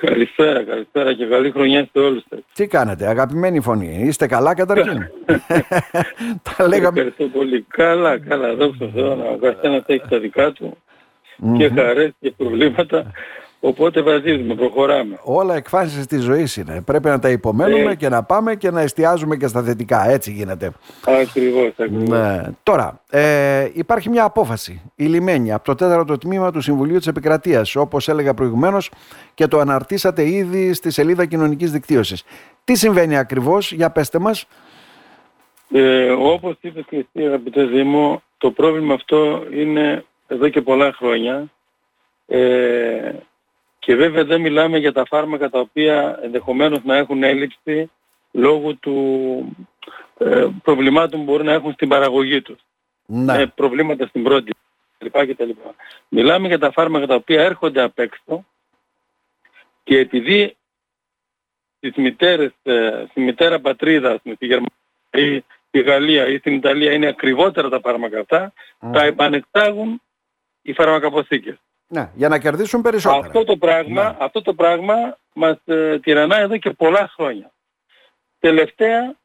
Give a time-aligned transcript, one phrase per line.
[0.00, 2.40] Καλησπέρα, καλησπέρα και καλή χρονιά σε όλους σας.
[2.52, 4.02] Τι κάνετε, αγαπημένη φωνή.
[4.06, 5.06] Είστε καλά καταρχήν;
[6.56, 7.00] Τα λέγαμε.
[7.00, 7.66] Ευχαριστώ πολύ.
[7.68, 8.54] Καλά, καλά.
[8.54, 10.76] Δόξα Θεώ, ο καθένας έχει τα δικά του
[11.56, 13.12] και χαρές και προβλήματα.
[13.60, 15.18] Οπότε βαζίζουμε, προχωράμε.
[15.22, 16.82] Όλα εκφάνσεις της ζωής είναι.
[16.86, 17.94] Πρέπει να τα υπομένουμε ε.
[17.94, 20.08] και να πάμε και να εστιάζουμε και στα θετικά.
[20.08, 20.72] Έτσι γίνεται.
[21.22, 22.08] Ακριβώς, ακριβώς.
[22.08, 22.42] Ναι.
[22.62, 27.76] Τώρα, ε, υπάρχει μια απόφαση, η λιμένη, από το τέταρτο τμήμα του Συμβουλίου της Επικρατείας,
[27.76, 28.90] όπως έλεγα προηγουμένως
[29.34, 32.24] και το αναρτήσατε ήδη στη σελίδα κοινωνικής δικτύωσης.
[32.64, 34.46] Τι συμβαίνει ακριβώς, για πέστε μας.
[35.72, 41.46] Ε, όπως είπες και εσύ αγαπητέ Δήμο, το πρόβλημα αυτό είναι εδώ και πολλά χρόνια.
[42.26, 43.12] Ε,
[43.88, 47.90] και βέβαια δεν μιλάμε για τα φάρμακα τα οποία ενδεχομένως να έχουν έλλειψη
[48.30, 49.56] λόγω του
[50.18, 52.58] ε, προβλημάτων που μπορεί να έχουν στην παραγωγή τους.
[53.06, 53.40] Ναι.
[53.40, 54.52] Ε, προβλήματα στην πρώτη
[54.98, 55.50] κτλ.
[56.08, 58.46] Μιλάμε για τα φάρμακα τα οποία έρχονται απ' έξω
[59.84, 60.56] και επειδή
[61.76, 64.70] στις μητέρες, ε, στη μητέρα πατρίδα, στη Γερμανία
[65.10, 68.52] ή στη Γαλλία ή στην Ιταλία είναι ακριβότερα τα φάρμακα αυτά,
[68.92, 70.02] τα επανεκτάγουν
[70.62, 71.56] οι φαρμακαποθήκες.
[71.88, 73.26] Ναι, για να κερδίσουν περισσότερα.
[73.26, 74.16] Αυτό το πράγμα, ναι.
[74.20, 77.52] αυτό το πράγμα μας ε, τυραννά εδώ και πολλά χρόνια.
[78.38, 79.16] Τελευταία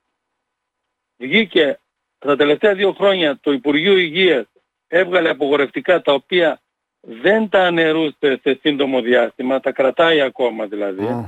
[1.18, 1.80] βγήκε
[2.20, 4.46] τα τελευταία δύο χρόνια το Υπουργείο Υγείας
[4.88, 6.62] έβγαλε απογορευτικά τα οποία
[7.02, 11.28] δεν τα ανερούσε σε σύντομο διάστημα, τα κρατάει ακόμα δηλαδή.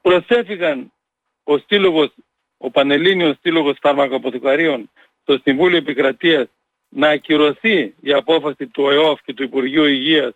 [0.00, 0.92] Προσέφηγαν
[1.42, 2.14] ο στήλογος,
[2.56, 4.90] ο Πανελλήνιος Στήλογος Φαρμακοαποθηκαρίων
[5.22, 6.46] στο Συμβούλιο Επικρατείας
[6.88, 10.34] να ακυρωθεί η απόφαση του ΕΟΦ και του Υπουργείου Υγείας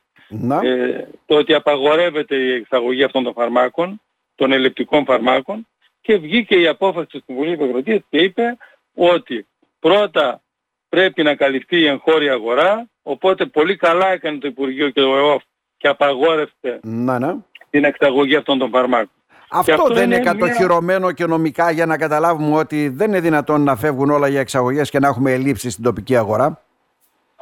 [0.63, 4.01] ε, το ότι απαγορεύεται η εξαγωγή αυτών των φαρμάκων,
[4.35, 5.67] των ελλειπτικών φαρμάκων
[6.01, 8.57] και βγήκε η απόφαση του Συμβουλίου Επικρατείας και είπε
[8.95, 9.47] ότι
[9.81, 10.43] πρώτα
[10.89, 15.43] πρέπει να καλυφθεί η εγχώρια αγορά, οπότε πολύ καλά έκανε το Υπουργείο και το ΕΟΦ
[15.77, 17.35] και απαγόρευσε να, ναι.
[17.71, 19.11] την εξαγωγή αυτών των φαρμάκων.
[19.51, 24.11] Αυτό, δεν είναι κατοχυρωμένο και νομικά για να καταλάβουμε ότι δεν είναι δυνατόν να φεύγουν
[24.11, 26.64] όλα για εξαγωγές και να έχουμε ελλείψεις στην τοπική αγορά.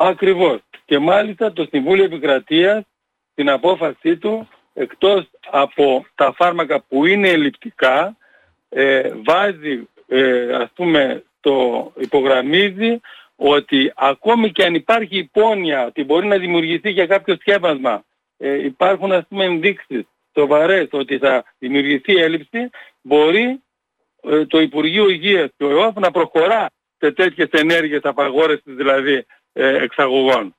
[0.04, 0.60] Ακριβώς.
[0.84, 2.84] Και μάλιστα το Συμβούλιο Επικρατείας
[3.32, 8.16] στην απόφασή του εκτός από τα φάρμακα που είναι ελλειπτικά
[8.68, 13.00] ε, βάζει ε, ας πούμε το υπογραμμίζει
[13.36, 18.04] ότι ακόμη και αν υπάρχει υπόνοια ότι μπορεί να δημιουργηθεί για κάποιο σκεύασμα
[18.38, 22.70] ε, υπάρχουν ας πούμε ενδείξεις σοβαρές ότι θα δημιουργηθεί έλλειψη
[23.02, 23.62] μπορεί
[24.22, 26.66] ε, το Υπουργείο Υγείας και ο ΕΟΦ να προχωρά
[26.98, 30.54] σε τέτοιες ενέργειες απαγόρευσης δηλαδή ε, εξαγωγών.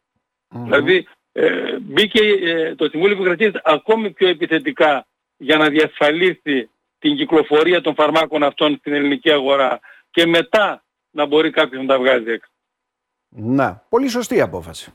[0.49, 7.81] Δηλαδή ε, μπήκε ε, το Συμβούλιο Επικρατείας ακόμη πιο επιθετικά για να διασφαλίσει την κυκλοφορία
[7.81, 9.79] των φαρμάκων αυτών στην ελληνική αγορά
[10.11, 12.51] και μετά να μπορεί κάποιος να τα βγάζει έξω.
[13.29, 14.93] Να, πολύ σωστή απόφαση.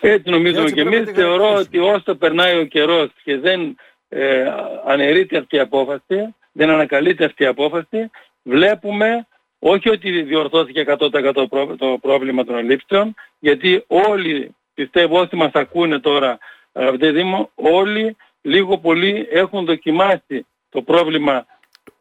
[0.00, 1.10] Έτσι νομίζουμε και εμείς.
[1.10, 3.76] Θεωρώ ότι όσο περνάει ο καιρός και δεν
[4.08, 4.52] ε,
[4.86, 8.10] αναιρείται αυτή η απόφαση, δεν ανακαλείται αυτή η απόφαση,
[8.42, 9.26] βλέπουμε
[9.64, 11.32] όχι ότι διορθώθηκε 100%
[11.78, 16.38] το πρόβλημα των ελλείψεων, γιατί όλοι, πιστεύω όσοι μας ακούνε τώρα,
[16.72, 21.46] αγαπητέ Δήμο, όλοι λίγο πολύ έχουν δοκιμάσει το πρόβλημα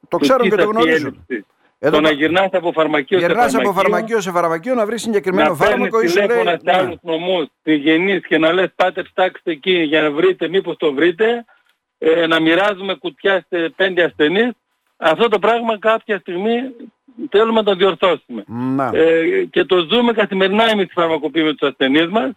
[0.07, 1.25] το ξέρω και το γνωρίζω.
[1.79, 3.59] Εδώ το να γυρνάς από φαρμακείο σε φαρμακείο.
[3.59, 6.43] από φαρμακείο σε φαρμακείο να βρεις συγκεκριμένο να φάρμακο ή σου λέει...
[6.43, 6.71] Να σε ναι.
[6.71, 11.45] άλλους νομούς, γενείς και να λες πάτε ψάξτε εκεί για να βρείτε μήπως το βρείτε,
[11.97, 14.51] ε, να μοιράζουμε κουτιά σε πέντε ασθενείς.
[15.03, 16.75] Αυτό το πράγμα κάποια στιγμή
[17.29, 18.43] θέλουμε να το διορθώσουμε.
[18.93, 22.31] Ε, και το ζούμε καθημερινά εμείς τη φαρμακοποιή με τους ασθενείς μας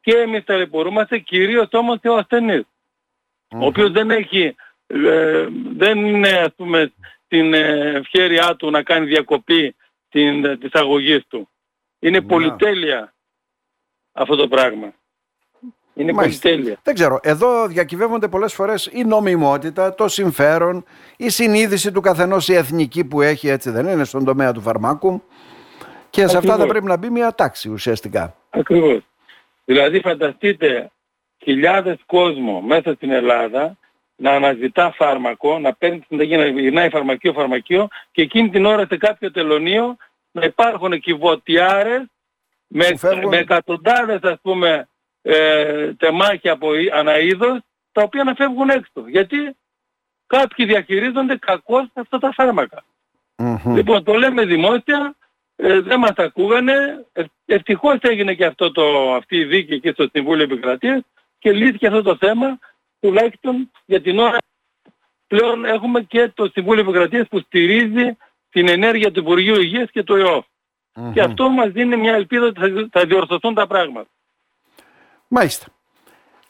[0.00, 2.64] και εμείς ταλαιπωρούμαστε κυρίως όμως και ο ασθενής.
[3.48, 4.54] Ο οποίος δεν έχει,
[4.86, 5.46] ε,
[5.76, 6.92] δεν είναι ας πούμε
[7.28, 9.76] την ευχέρειά του να κάνει διακοπή
[10.08, 11.48] την, της αγωγής του.
[11.98, 13.14] Είναι πολυτέλεια
[14.12, 14.94] αυτό το πράγμα.
[15.98, 16.76] Είναι πολυτέλεια.
[16.82, 17.18] Δεν ξέρω.
[17.22, 20.84] Εδώ διακυβεύονται πολλές φορές η νομιμότητα, το συμφέρον,
[21.16, 25.22] η συνείδηση του καθενός η εθνική που έχει, έτσι δεν είναι, στον τομέα του φαρμάκου.
[26.10, 28.34] Και σε αυτά θα πρέπει να μπει μια τάξη ουσιαστικά.
[28.50, 29.02] Ακριβώς.
[29.64, 30.90] Δηλαδή φανταστείτε
[31.42, 33.76] χιλιάδες κόσμο μέσα στην Ελλάδα
[34.16, 38.86] να αναζητά φάρμακο, να παίρνει την συνταγή, να γυρνάει φαρμακείο, φαρμακείο και εκείνη την ώρα
[38.86, 39.96] σε κάποιο τελωνίο
[40.30, 42.02] να υπάρχουν κυβωτιάρες
[42.66, 42.88] με,
[43.28, 44.88] με εκατοντάδες ας πούμε
[45.30, 47.58] ε, τεμάχια από αναείδος
[47.92, 49.04] τα οποία να φεύγουν έξω.
[49.08, 49.56] Γιατί
[50.26, 52.84] κάποιοι διαχειρίζονται κακώς αυτά τα φάρμακα.
[53.64, 55.16] Λοιπόν το λέμε δημόσια,
[55.56, 60.08] ε, δεν μας ακούγανε, ε, ευτυχώς έγινε και αυτό το, αυτή η δίκη εκεί στο
[60.12, 61.00] Συμβούλιο Επικρατείας
[61.38, 62.58] και λύθηκε αυτό το θέμα
[63.00, 64.38] τουλάχιστον για την ώρα
[65.26, 68.16] πλέον έχουμε και το Συμβούλιο Επικρατείας που στηρίζει
[68.50, 70.44] την ενέργεια του Υπουργείου Υγείας και του ΕΟΦ.
[71.12, 74.08] Και αυτό μας δίνει μια ελπίδα ότι θα διορθωθούν τα πράγματα.
[75.28, 75.66] Μάλιστα.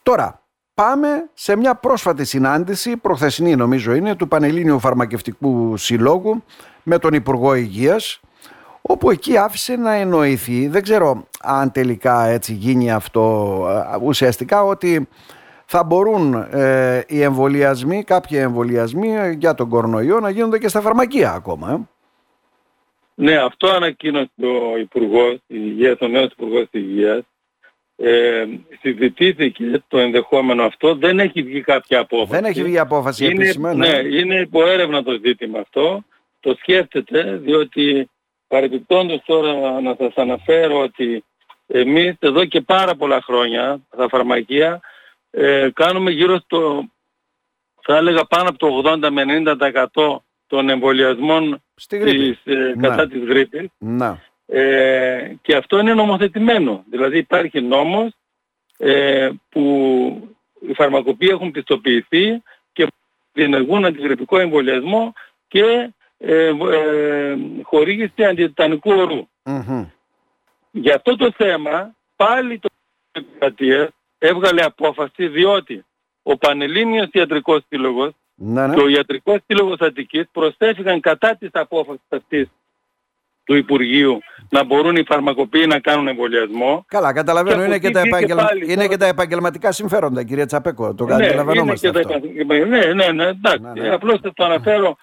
[0.03, 0.41] Τώρα,
[0.73, 6.43] πάμε σε μια πρόσφατη συνάντηση, προχθεσινή νομίζω είναι, του Πανελλήνιου Φαρμακευτικού Συλλόγου
[6.83, 8.19] με τον Υπουργό Υγείας,
[8.81, 15.07] όπου εκεί άφησε να εννοηθεί, δεν ξέρω αν τελικά έτσι γίνει αυτό ε, ουσιαστικά, ότι
[15.65, 21.31] θα μπορούν ε, οι εμβολιασμοί, κάποιοι εμβολιασμοί για τον κορονοϊό να γίνονται και στα φαρμακεία
[21.31, 21.71] ακόμα.
[21.71, 21.79] Ε.
[23.15, 24.29] Ναι, αυτό ανακοίνωσε
[24.73, 27.23] ο Υπουργός Υγείας, ο νέος Υπουργός Υγείας.
[28.01, 28.45] Ε,
[28.81, 32.31] συζητήθηκε το ενδεχόμενο αυτό, δεν έχει βγει κάποια απόφαση.
[32.41, 33.73] Δεν έχει βγει απόφαση είναι, επίσημα.
[33.73, 36.03] Ναι, είναι υπό έρευνα το ζήτημα αυτό.
[36.39, 38.09] Το σκέφτεται, διότι
[38.47, 41.23] παρεμπιπτόντως τώρα να σας αναφέρω ότι
[41.67, 44.81] εμείς εδώ και πάρα πολλά χρόνια στα φαρμακεία
[45.31, 46.83] ε, κάνουμε γύρω στο,
[47.81, 49.23] θα έλεγα πάνω από το 80 με
[49.93, 50.17] 90%
[50.47, 53.69] των εμβολιασμών της, ε, κατά της γρήπης.
[53.77, 54.28] Να.
[54.51, 56.83] Ε, και αυτό είναι νομοθετημένο.
[56.89, 58.11] Δηλαδή υπάρχει νόμος
[58.77, 59.63] ε, που
[60.59, 62.43] οι φαρμακοποιοί έχουν πιστοποιηθεί
[62.73, 62.87] και
[63.33, 65.13] διενεργούν αντιγρυπικό εμβολιασμό
[65.47, 68.91] και ε, ε, χορήγηση αντιτανικού
[70.71, 72.67] Για αυτό το θέμα πάλι το
[73.11, 75.85] Δημοκρατία έβγαλε απόφαση διότι
[76.23, 78.75] ο Πανελλήνιος Ιατρικός Σύλλογος ναι, ναι.
[78.75, 82.49] και ο Ιατρικός Σύλλογος Αττικής προσθέθηκαν κατά της απόφασης αυτής
[83.49, 84.19] του Υπουργείου
[84.49, 86.85] να μπορούν οι φαρμακοποιοί να κάνουν εμβολιασμό.
[86.87, 87.63] Καλά, καταλαβαίνω.
[87.63, 88.43] Είναι και, τα επαγγελμα...
[88.43, 90.93] πάλι, είναι και τα επαγγελματικά συμφέροντα, κυρία Τσαπέκο.
[90.93, 92.19] Το ναι, καταλαβαίνόμαστε αυτό.
[92.45, 93.61] Ναι, ναι, ναι, εντάξει.
[93.73, 93.89] Ναι, ναι.
[93.89, 94.97] Απλώς θα το αναφέρω.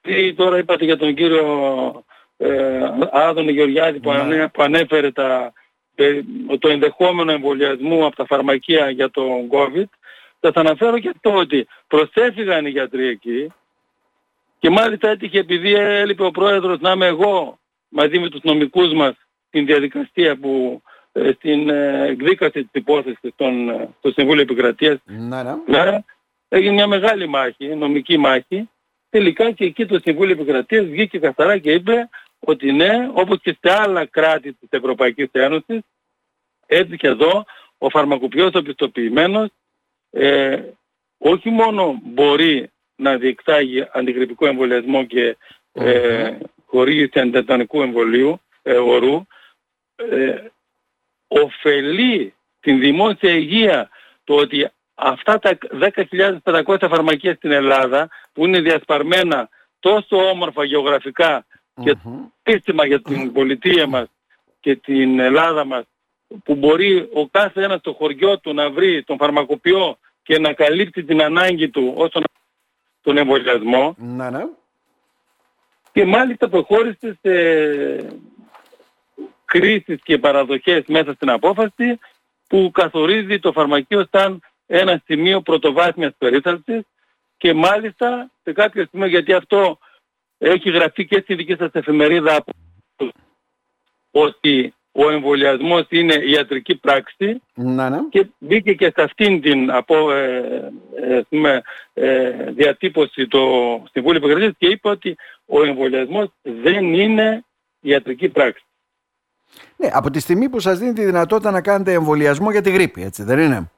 [0.00, 1.44] Τι τώρα είπατε για τον κύριο
[2.36, 2.48] ε,
[3.12, 4.48] Άδωνη Γεωργιάδη που, ναι.
[4.48, 5.52] που ανέφερε τα,
[5.94, 6.20] ε,
[6.58, 9.88] το ενδεχόμενο εμβολιασμού από τα φαρμακεία για τον COVID.
[10.40, 13.52] Θα σας αναφέρω και αυτό ότι προσέφηγαν οι γιατροί εκεί
[14.58, 17.58] και μάλιστα έτυχε επειδή έλειπε ο πρόεδρος να είμαι εγώ
[17.94, 19.14] μαζί με τους νομικούς μας
[19.48, 20.82] στην διαδικασία που
[21.12, 25.54] ε, στην ε, εκδίκαση της υπόθεσης στον, ε, στο Συμβούλιο Επικρατείας ναι, ναι.
[25.66, 25.98] ναι,
[26.48, 28.68] έγινε μια μεγάλη μάχη, νομική μάχη
[29.10, 32.08] τελικά και εκεί το Συμβούλιο Επικρατείας βγήκε καθαρά και είπε
[32.38, 35.80] ότι ναι, όπως και σε άλλα κράτη της Ευρωπαϊκής Ένωσης
[36.66, 37.44] έτσι και εδώ
[37.78, 39.48] ο φαρμακοποιός ο πιστοποιημένος
[40.10, 40.62] ε,
[41.18, 45.36] όχι μόνο μπορεί να διεξάγει αντιγρυπικό εμβολιασμό και
[45.72, 46.36] ε,
[46.74, 49.26] χορήγηση αντιτανικού εμβολίου, ε, ορού,
[49.96, 50.36] ε,
[51.28, 53.88] ωφελεί την δημόσια υγεία
[54.24, 59.48] το ότι αυτά τα 10.500 φαρμακεία στην Ελλάδα που είναι διασπαρμένα
[59.80, 61.46] τόσο όμορφα γεωγραφικά
[61.82, 61.96] και
[62.42, 64.06] σύστημα για την πολιτεία μας
[64.60, 65.84] και την Ελλάδα μας
[66.44, 71.04] που μπορεί ο κάθε ένας στο χωριό του να βρει τον φαρμακοποιό και να καλύπτει
[71.04, 72.22] την ανάγκη του όσον
[73.02, 73.94] τον εμβολιασμό.
[73.98, 74.44] Ναι, ναι.
[75.94, 77.32] Και μάλιστα προχώρησε σε
[79.44, 81.98] κρίσεις και παραδοχές μέσα στην απόφαση
[82.46, 86.82] που καθορίζει το φαρμακείο σαν ένα σημείο πρωτοβάθμιας περίθαλψης
[87.36, 89.78] και μάλιστα σε κάποιο σημείο γιατί αυτό
[90.38, 92.44] έχει γραφεί και στη δική σας εφημερίδα
[94.10, 97.98] ότι ο εμβολιασμός είναι ιατρική πράξη να, ναι.
[98.10, 100.72] και μπήκε και σε αυτήν την από, ε,
[101.30, 101.60] ε,
[101.94, 103.40] ε, διατύπωση το
[103.92, 107.44] Συμβούλιο Επικρατείας και είπε ότι ο εμβολιασμός δεν είναι
[107.80, 108.64] ιατρική πράξη.
[109.76, 113.02] Ναι, από τη στιγμή που σας δίνει τη δυνατότητα να κάνετε εμβολιασμό για τη γρήπη,
[113.02, 113.70] έτσι δεν είναι;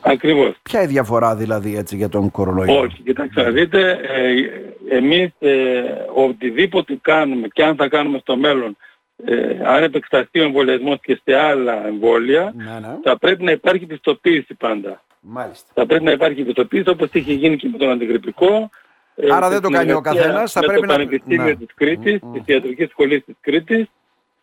[0.00, 0.54] Ακριβώς.
[0.62, 5.30] Ποια είναι η διαφορά δηλαδή έτσι για τον κορονοϊό; Όχι, κοιτάξτε να δείτε, ε, εμείς
[5.38, 5.82] ε,
[6.14, 8.76] οτιδήποτε κάνουμε και αν θα κάνουμε στο μέλλον
[9.24, 12.98] ε, αν επεκταθεί ο εμβολιασμός και σε άλλα εμβόλια, ναι, ναι.
[13.02, 15.04] θα πρέπει να υπάρχει πιστοποίηση πάντα.
[15.20, 15.72] Μάλιστα.
[15.74, 18.70] Θα πρέπει να υπάρχει πιστοποίηση όπως είχε γίνει και με τον αντιγρυπικό.
[19.14, 20.52] Ε, Άρα δεν το κάνει ο καθένας.
[20.52, 21.56] Θα πρέπει το Πανεπιστήμιο να...
[21.56, 22.32] της Κρήτης, mm, mm.
[22.32, 23.86] της Ιατρικής Σχολής της Κρήτης.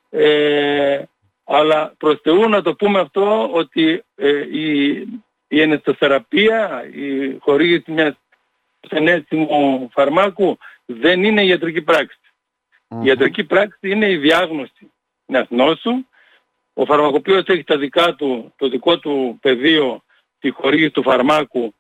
[0.10, 1.02] Ε,
[1.44, 4.90] αλλά προς Θεού να το πούμε αυτό ότι ε, η,
[5.48, 8.16] η ενεστοθεραπεία, η χορήγηση μιας
[8.90, 12.18] ενέσιμου φαρμάκου δεν είναι ιατρική πράξη.
[13.02, 14.92] Η ιατρική πράξη είναι η διάγνωση
[15.26, 16.06] μιας νόσου.
[16.74, 20.04] Ο φαρμακοποιός έχει τα δικά του, το δικό του πεδίο,
[20.40, 21.74] τη χορήγηση του φαρμάκου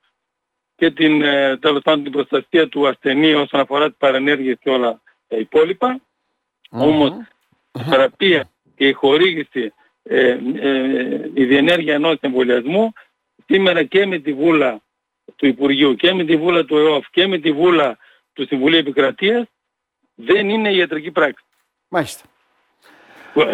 [0.75, 5.01] και την, ε, τέλος πάντων, την προστασία του ασθενή όσον αφορά τις παρενέργειες και όλα
[5.27, 6.01] τα υπόλοιπα.
[6.69, 7.11] Όμως
[7.79, 12.93] η θεραπεία και η χορήγηση, ε, ε, η διενέργεια ενός εμβολιασμού
[13.45, 14.81] σήμερα και με τη βούλα
[15.35, 17.97] του Υπουργείου και με τη βούλα του ΕΟΦ και με τη βούλα
[18.33, 19.45] του Συμβουλίου Επικρατείας
[20.15, 21.45] δεν είναι ιατρική πράξη.
[21.87, 22.25] Μάλιστα.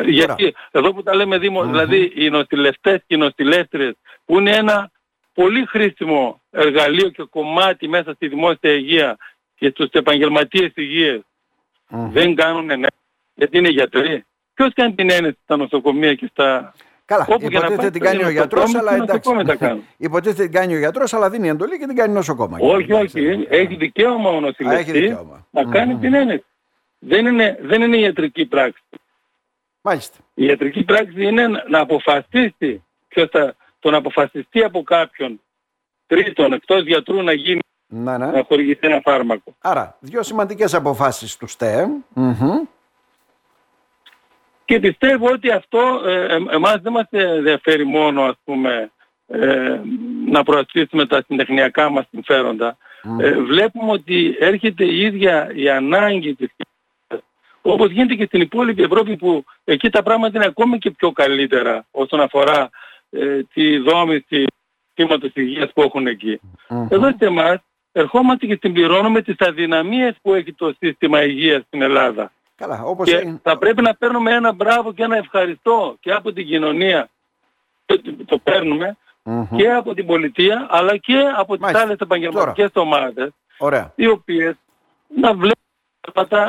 [0.05, 4.91] Γιατί εδώ που τα λέμε δημο, δηλαδή οι νοσηλευτές και οι νοσηλεύτριες που είναι ένα
[5.33, 9.17] πολύ χρήσιμο εργαλείο και κομμάτι μέσα στη δημόσια υγεία
[9.55, 10.73] και στους επαγγελματίες
[11.87, 12.97] δεν κάνουν ενέργεια
[13.39, 14.25] γιατί είναι γιατροί.
[14.53, 16.73] Ποιος κάνει την ένεση στα νοσοκομεία και στα
[17.09, 19.31] Καλά, Όπου υποτίθεται την κάνει ο γιατρός, αλλά εντάξει.
[20.07, 22.57] Υποτίθεται την κάνει ο γιατρός, αλλά δίνει εντολή και την κάνει νοσοκόμα.
[22.61, 23.45] Όχι, όχι.
[23.49, 25.15] Έχει δικαίωμα ο νοσηλευτής
[25.49, 26.45] να κάνει την ένεση.
[26.99, 28.83] Δεν είναι, δεν είναι ιατρική πράξη.
[29.81, 30.17] Μάλιστα.
[30.33, 35.41] Η ιατρική πράξη είναι να αποφασίσει ποιος θα τον αποφασιστεί από κάποιον
[36.07, 38.25] τρίτον εκτός γιατρού να γίνει να, ναι.
[38.25, 39.55] να χορηγηθεί ένα φάρμακο.
[39.59, 41.91] Άρα, δύο σημαντικές αποφάσεις του ΣΤΕΜ.
[44.69, 48.91] Και πιστεύω ότι αυτό ε, ε, εμάς δεν μας ενδιαφέρει μόνο ας πούμε
[49.27, 49.79] ε,
[50.25, 52.77] να προασπίσουμε τα συντεχνιακά μας συμφέροντα.
[53.19, 56.49] Ε, βλέπουμε ότι έρχεται η ίδια η ανάγκη της
[57.61, 61.85] όπως γίνεται και στην υπόλοιπη Ευρώπη που εκεί τα πράγματα είναι ακόμη και πιο καλύτερα
[61.91, 62.69] όσον αφορά
[63.09, 64.45] ε, τη δόμηση
[64.93, 66.39] της υγείας που έχουν εκεί.
[66.89, 67.57] Εδώ σε εμάς
[67.91, 72.31] ερχόμαστε και συμπληρώνουμε τις αδυναμίες που έχει το σύστημα υγείας στην Ελλάδα.
[72.59, 76.45] Καλά, όπως και θα πρέπει να παίρνουμε ένα μπράβο και ένα ευχαριστώ και από την
[76.45, 77.09] κοινωνία
[78.25, 78.97] το παίρνουμε
[79.55, 81.83] και από την πολιτεία αλλά και από τις Μάλιστα.
[81.83, 83.91] άλλες επαγγελματικές ομάδες Ωραία.
[83.95, 84.55] οι οποίες
[85.07, 85.57] να βλέπουν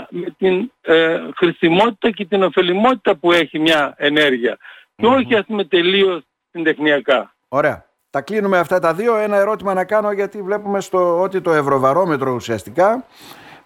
[0.09, 4.59] με την ε, χρησιμότητα και την ωφελημότητα που έχει μια ενέργεια
[4.97, 7.35] και όχι ας πούμε τελείως συντεχνιακά.
[7.49, 7.89] Ωραία.
[8.11, 9.17] Τα κλείνουμε αυτά τα δύο.
[9.17, 13.05] Ένα ερώτημα να κάνω γιατί βλέπουμε στο ότι το ευρωβαρόμετρο ουσιαστικά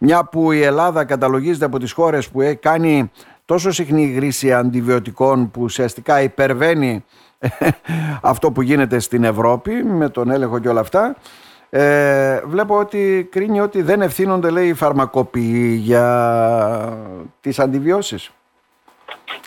[0.04, 3.10] μια που η Ελλάδα καταλογίζεται από τις χώρες που έχει κάνει
[3.44, 7.04] τόσο συχνή γρήση αντιβιωτικών που ουσιαστικά υπερβαίνει
[8.32, 11.16] αυτό που γίνεται στην Ευρώπη με τον έλεγχο και όλα αυτά
[11.70, 16.06] ε, βλέπω ότι κρίνει ότι δεν ευθύνονται λέει οι φαρμακοποιοί για
[17.40, 18.30] τις αντιβιώσεις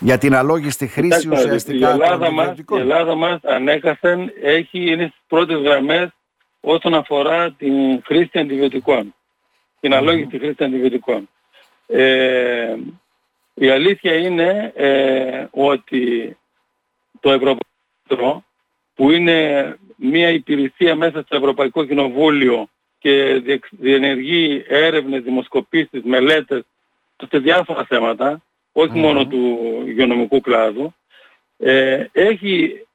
[0.00, 5.22] για την αλόγιστη χρήση ουσιαστικά η Ελλάδα, μας, η Ελλάδα μας ανέκαθεν έχει, είναι στις
[5.26, 6.08] πρώτες γραμμές
[6.60, 9.14] όσον αφορά την χρήση αντιβιωτικών.
[9.80, 11.28] Την αλόγιστη χρήση αντιβιωτικών.
[11.86, 12.76] Ε,
[13.54, 16.36] η αλήθεια είναι ε, ότι
[17.20, 18.44] το Ευρωπαϊκό
[18.94, 22.68] που είναι μια υπηρεσία μέσα στο Ευρωπαϊκό Κοινοβούλιο
[22.98, 26.62] και διενεργεί έρευνες, δημοσκοπήσεις, μελέτες
[27.30, 28.42] σε διάφορα θέματα,
[28.92, 30.94] μόνο του υγειονομικού κλάδου,
[31.58, 32.86] ε, έχει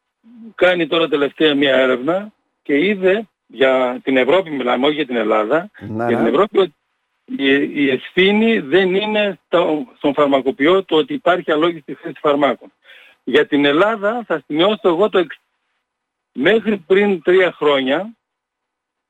[0.55, 2.31] κάνει τώρα τελευταία μια έρευνα
[2.63, 6.29] και είδε για την Ευρώπη μιλάμε, όχι για την Ελλάδα, για την ναι.
[6.29, 6.73] Ευρώπη ότι
[7.73, 12.71] η, ευθύνη δεν είναι στο, στον φαρμακοποιό το ότι υπάρχει αλόγιστη χρήση φαρμάκων.
[13.23, 15.37] Για την Ελλάδα θα σημειώσω εγώ το εξ...
[16.33, 18.13] Μέχρι πριν τρία χρόνια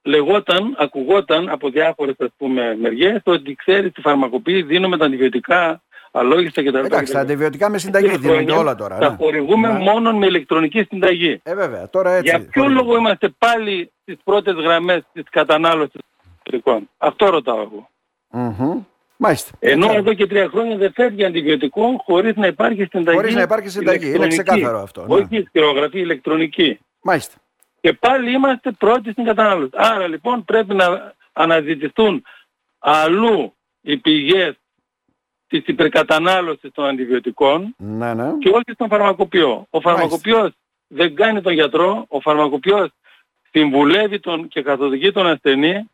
[0.02, 5.84] λεγόταν, ακουγόταν από διάφορες ας πούμε μεριές ότι ξέρεις τη φαρμακοποίηση δίνουμε τα αντιβιωτικά
[6.14, 6.78] αλόγιστα κτλ.
[6.78, 8.98] Εντάξει, τα αντιβιωτικά με συνταγή δίνονται όλα τώρα.
[8.98, 9.16] Τα ναι.
[9.16, 9.80] χορηγούμε ναι.
[9.80, 11.40] μόνο με ηλεκτρονική συνταγή.
[11.44, 12.30] Ε, βέβαια, τώρα έτσι.
[12.30, 16.02] Για ποιο λόγο είμαστε πάλι στις πρώτες γραμμές της κατανάλωσης
[16.44, 16.90] αντιβιωτικών.
[16.98, 17.90] Αυτό ρωτάω εγώ.
[18.32, 18.86] Mm-hmm.
[19.18, 19.52] Μάλιστα.
[19.60, 23.18] Ενώ εδώ και τρία χρόνια δεν φεύγει αντιβιωτικό χωρίς να υπάρχει συνταγή.
[23.18, 24.14] Χωρίς να υπάρχει συνταγή.
[24.16, 25.06] Είναι ξεκάθαρο αυτό.
[25.08, 25.16] Ναι.
[25.16, 26.80] Όχι η ηλεκτρονική.
[27.02, 27.36] Μάλιστα.
[27.82, 29.72] Και πάλι είμαστε πρώτοι στην κατανάλωση.
[29.74, 32.24] Άρα λοιπόν πρέπει να αναζητηθούν
[32.80, 34.56] αλλού οι πηγές
[35.60, 38.38] της υπερκατανάλωσης των αντιβιωτικών ναι, ναι.
[38.40, 39.68] και όχι στον φαρμακοποιό.
[39.70, 40.52] Ο φαρμακοποιός
[40.88, 42.90] δεν κάνει τον γιατρό, ο φαρμακοποιός
[43.52, 45.90] συμβουλεύει τον και καθοδηγεί τον ασθενή,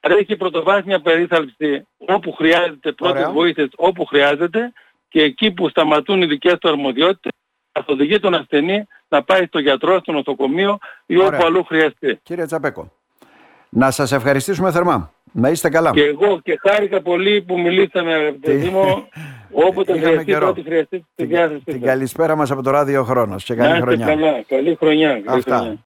[0.00, 4.72] έχει πρωτοβάθμια περίθαλψη όπου χρειάζεται, πρώτες βοήθειες όπου χρειάζεται
[5.08, 7.32] και εκεί που σταματούν οι δικές του αρμοδιότητες
[7.72, 12.20] καθοδηγεί τον ασθενή να πάει στο γιατρό, στο νοσοκομείο ή όπου αλλού χρειαστεί.
[12.22, 12.92] Κύριε Τσαπέκο,
[13.68, 15.12] να σας ευχαριστήσουμε θερμά.
[15.38, 15.90] Να είστε καλά.
[15.90, 19.08] Και εγώ και χάρηκα πολύ που μιλήσαμε αγαπητέ Δήμο.
[19.50, 21.62] Όποτε χρειαστεί, ό,τι χρειαστεί στη διάθεση.
[21.64, 24.06] Την καλησπέρα μας από το Ράδιο Χρόνος και καλή χρονιά.
[24.06, 25.08] Καλά, καλή χρονιά.
[25.08, 25.56] Καλή Αυτά.
[25.56, 25.76] Χρονιά.